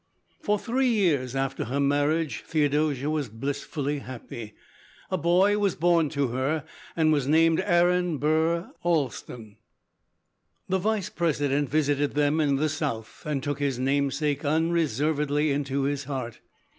For 0.39 0.57
three 0.57 0.87
years 0.89 1.35
after 1.35 1.65
her 1.65 1.79
marriage, 1.79 2.43
Theodosia 2.47 3.07
was 3.07 3.29
blissfully 3.29 3.99
happy. 3.99 4.55
A 5.11 5.17
boy 5.19 5.59
was 5.59 5.75
born 5.75 6.09
to 6.09 6.29
her, 6.29 6.63
and 6.95 7.13
was 7.13 7.27
named 7.27 7.59
Aaron 7.63 8.17
Burr 8.17 8.71
Alston. 8.81 9.57
The 10.67 10.79
Vice 10.79 11.11
President 11.11 11.69
visited 11.69 12.15
them 12.15 12.41
in 12.41 12.55
the 12.55 12.67
South 12.67 13.21
and 13.27 13.43
took 13.43 13.59
his 13.59 13.77
namesake 13.77 14.43
unreservedly 14.43 15.51
into 15.51 15.83
his 15.83 16.05
heart. 16.05 16.39